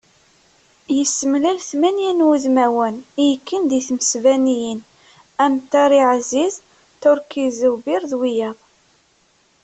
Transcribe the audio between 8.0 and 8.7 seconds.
d wiyaḍ.